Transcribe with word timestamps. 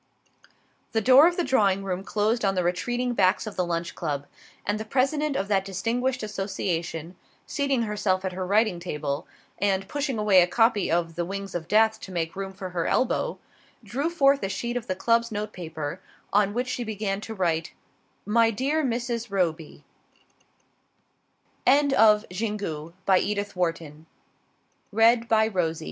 The 0.93 1.01
door 1.01 1.27
of 1.27 1.37
the 1.37 1.43
drawing 1.43 1.83
room 1.83 2.03
closed 2.03 2.43
on 2.43 2.55
the 2.55 2.63
retreating 2.63 3.13
backs 3.13 3.45
of 3.45 3.55
the 3.55 3.63
Lunch 3.63 3.93
Club, 3.93 4.25
and 4.65 4.79
the 4.79 4.83
President 4.83 5.35
of 5.35 5.47
that 5.49 5.63
distinguished 5.63 6.23
association, 6.23 7.15
seating 7.45 7.83
herself 7.83 8.25
at 8.25 8.31
her 8.33 8.43
writing 8.43 8.79
table, 8.79 9.27
and 9.59 9.87
pushing 9.87 10.17
away 10.17 10.41
a 10.41 10.47
copy 10.47 10.89
of 10.91 11.13
"The 11.13 11.23
Wings 11.23 11.53
of 11.53 11.67
Death" 11.67 11.99
to 11.99 12.11
make 12.11 12.35
room 12.35 12.51
for 12.51 12.71
her 12.71 12.87
elbow, 12.87 13.37
drew 13.83 14.09
forth 14.09 14.41
a 14.41 14.49
sheet 14.49 14.75
of 14.75 14.87
the 14.87 14.95
club's 14.95 15.31
note 15.31 15.53
paper, 15.53 16.01
on 16.33 16.55
which 16.55 16.67
she 16.69 16.83
began 16.83 17.21
to 17.21 17.35
write: 17.35 17.73
"My 18.25 18.49
dear 18.49 18.83
Mrs. 18.83 19.29
Roby" 19.29 19.83
End 21.77 21.93
of 21.93 22.21
the 22.27 22.35
Project 22.35 22.57
Gutenberg 22.57 22.95
EBook 22.95 22.95
of 22.95 22.97
Xingu, 23.05 23.05
by 23.05 23.19
Edith 23.19 23.55
Wharton 23.55 23.85
END 23.87 23.97
OF 23.97 23.99
THIS 23.99 25.27
PROJECT 25.29 25.29
GUTENBERG 25.29 25.53
EBOOK 25.53 25.53
XINGU 25.53 25.73
* 25.75 25.79